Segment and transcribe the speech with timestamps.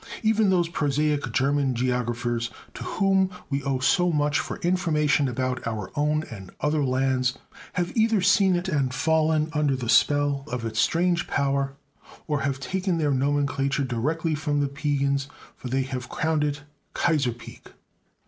[0.23, 5.91] Even those prosaic German geographers to whom we owe so much for information about our
[5.93, 7.37] own and other lands
[7.73, 11.73] have either seen it and fallen under the spell of its strange power,
[12.25, 16.63] or have taken their nomenclature directly from the Piegans, for they have crowned it
[16.95, 17.69] Kaiser Peak.